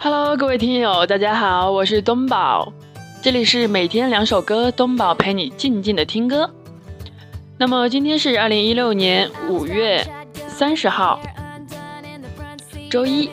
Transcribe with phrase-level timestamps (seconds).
[0.00, 2.72] Hello，各位听友，大家好，我是东宝，
[3.20, 6.48] 这里是每天两首歌，东宝陪你静静的听歌。
[7.58, 10.06] 那么今天是二零一六年五月
[10.46, 11.20] 三十号，
[12.88, 13.28] 周一。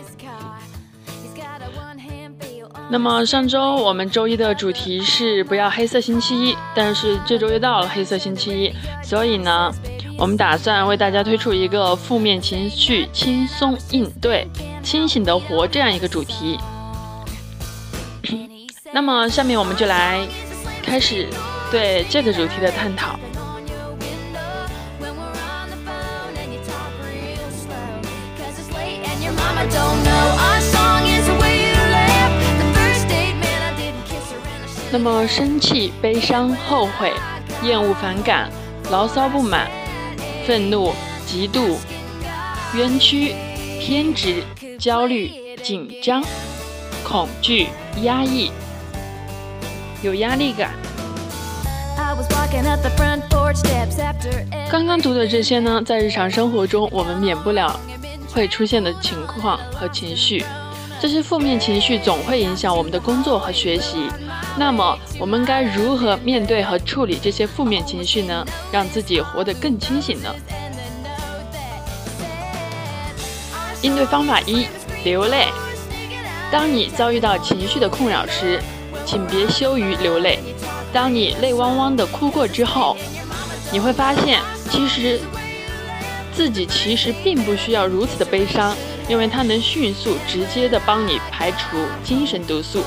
[2.90, 8.74] 那么上周我们周一的主题是不要黑色星期一，但是这周又到了黑色星期一，
[9.04, 9.72] 所以呢，
[10.18, 14.48] 我们打算为大家推出一个负面情绪轻松应对。
[14.86, 16.60] 清醒的活这样一个主题，
[18.94, 20.26] 那么下面我们就来
[20.84, 21.28] 开始
[21.72, 23.20] 对这个主题的探讨。
[34.92, 37.12] 那么生气、悲伤、后悔、
[37.64, 38.52] 厌恶、反感、
[38.92, 39.68] 牢骚、不满、
[40.46, 40.94] 愤怒、
[41.28, 41.76] 嫉妒、
[42.76, 43.34] 冤屈、
[43.82, 44.44] 偏执。
[44.78, 45.32] 焦虑、
[45.64, 46.24] 紧张、
[47.04, 47.68] 恐惧、
[48.04, 48.52] 压抑，
[50.02, 50.72] 有压力感。
[54.70, 57.80] 刚刚读的这些呢，在日常生活中我们免不了
[58.34, 60.44] 会出现的情况和情绪。
[61.02, 64.08] 这些负面情绪总会影响我们的工作和学习。
[64.58, 68.46] 那么，我们该如何面对和处理这些负面情绪呢？
[68.72, 70.34] 让自己活得更清醒呢？
[73.86, 74.66] 应对方法一：
[75.04, 75.46] 流泪。
[76.52, 78.60] 当你遭遇到情绪的困扰时，
[79.06, 80.40] 请别羞于流泪。
[80.92, 82.98] 当你泪汪汪的哭过之后，
[83.72, 85.22] 你会发现，其实
[86.34, 88.76] 自己其实并不需要如此的悲伤，
[89.08, 92.84] 因为它能迅速、直接的帮你排除精神毒素。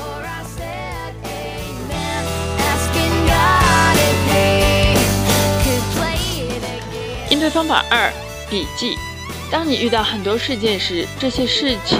[7.29, 8.11] 应对方法二：
[8.49, 8.97] 笔记。
[9.51, 11.99] 当你遇到很多事件时，这些事情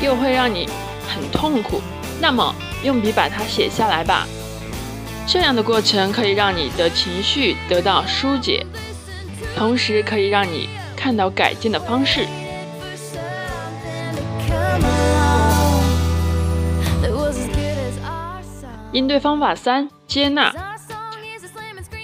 [0.00, 0.68] 又会让你
[1.08, 1.80] 很痛苦，
[2.20, 2.54] 那么
[2.84, 4.26] 用笔把它写下来吧。
[5.26, 8.64] 这样的过程可以让你的情绪得到疏解，
[9.56, 12.26] 同时可以让你看到改进的方式。
[18.92, 20.54] 应对方法三：接纳。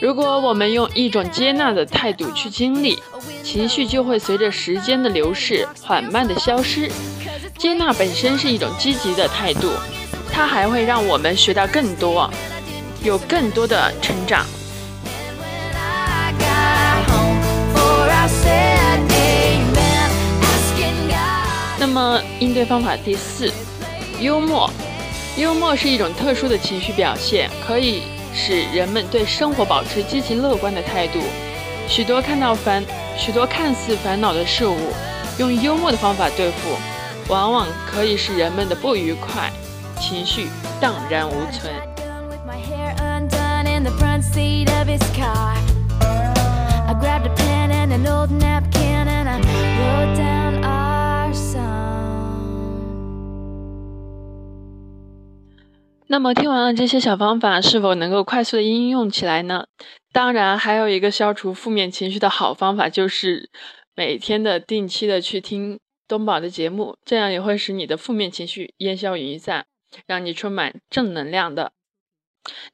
[0.00, 2.98] 如果我们用一种接纳的态度去经历。
[3.44, 6.91] 情绪就会随着时间的流逝缓慢的消失。
[7.59, 9.71] 接纳本身是一种积极的态度，
[10.32, 12.28] 它还会让我们学到更多，
[13.03, 14.47] 有更多的成长。
[21.78, 23.53] 那么应对方法第四，
[24.21, 24.71] 幽默。
[25.37, 31.21] 幽默是一种特殊的情绪表现，可以使人们对生活保持积极乐观的态度。
[31.87, 32.83] 许多看到烦。
[33.16, 34.76] 许多看似烦恼的事物，
[35.38, 36.76] 用幽默的方法对付，
[37.28, 39.50] 往往可以使人们的不愉快
[39.98, 40.48] 情绪
[40.80, 41.72] 荡然无存。
[56.06, 59.66] 那么听完了这些小方法，是否能够快速的应用起来呢？
[60.12, 63.48] 当然，还有一个消除负面情绪的好方法，就是
[63.97, 69.65] 每天的定期的去听东宝的节目，这样也会使你的负面情绪烟消云散，
[70.06, 71.72] 让你充满正能量的。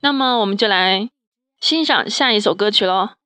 [0.01, 1.09] 那么，我们就来
[1.61, 3.20] 欣赏下一首歌曲喽。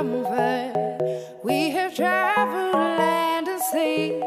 [0.00, 4.20] We have traveled land and sea.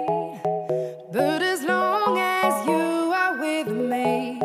[1.14, 4.38] But as long as you are with me,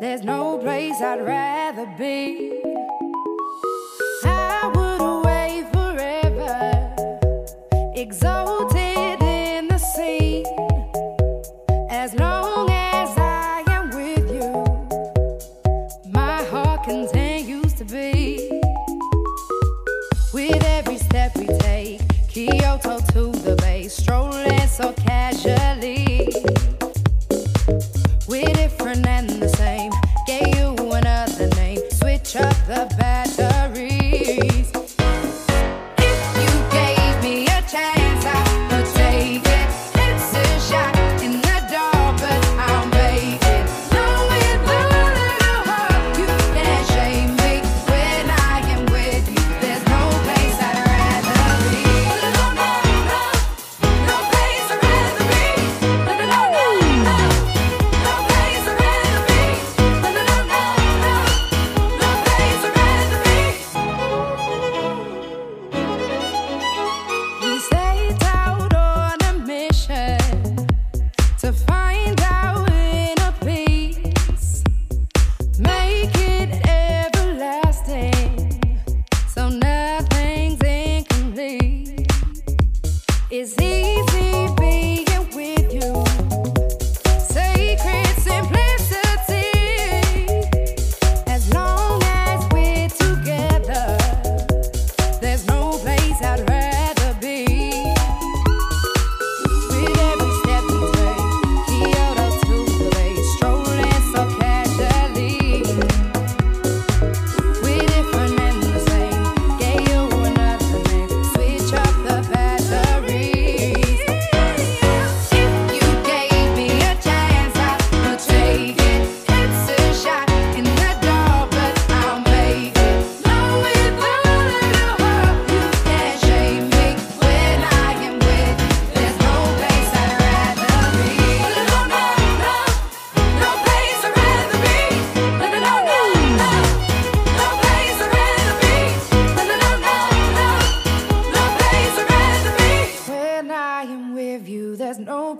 [0.00, 2.60] there's no place I'd rather be.
[4.24, 6.94] I would away forever,
[7.94, 8.53] exalted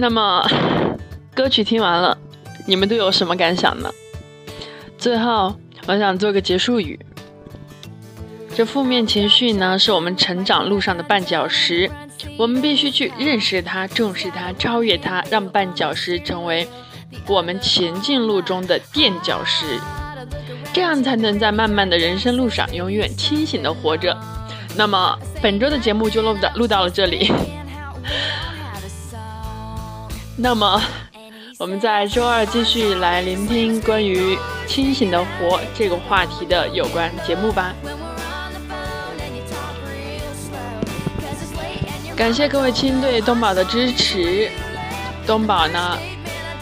[0.00, 0.48] 那么，
[1.34, 2.16] 歌曲听完了，
[2.68, 3.90] 你们都有什么感想呢？
[4.96, 5.56] 最后，
[5.88, 6.96] 我想做个结束语。
[8.54, 11.90] 这负面情绪呢，是我们成长路上的绊脚石，
[12.38, 16.68] 我们必须去认识它、重视它、超越它，让绊脚石成为
[17.26, 19.80] 我们前进路中的垫脚石，
[20.72, 24.16] 这样才能在漫漫的人生路上永远清醒的活着。
[24.76, 27.32] 那么，本周的节目就录到录到了这里。
[30.40, 30.80] 那么，
[31.58, 34.38] 我们在周二继续来聆听关于
[34.68, 37.74] “清醒的活”这个话题的有关节目吧。
[42.16, 44.48] 感谢各位亲对东宝的支持，
[45.26, 45.98] 东宝呢，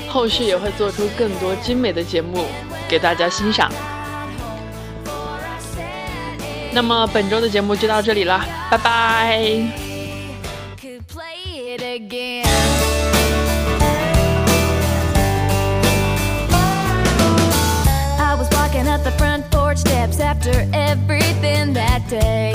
[0.08, 2.47] 后续也会做出更多精美的节目
[2.88, 3.71] 给大家欣赏。
[6.73, 9.87] 那么本周的节目就到这里了，拜拜。
[20.20, 22.52] after everything that day.